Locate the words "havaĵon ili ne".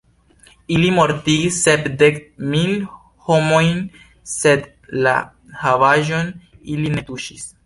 5.67-7.07